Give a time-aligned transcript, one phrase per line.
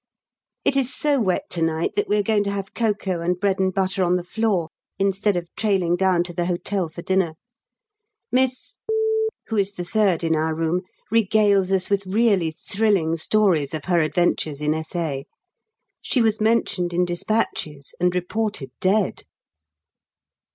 [0.65, 3.59] It is so wet to night that we are going to have cocoa and bread
[3.59, 7.35] and butter on the floor, instead of trailing down to the hotel for dinner.
[8.31, 8.77] Miss,
[9.45, 13.99] who is the third in our room, regales us with really thrilling stories of her
[13.99, 15.27] adventures in S.A.
[16.01, 19.21] She was mentioned in despatches, and reported dead.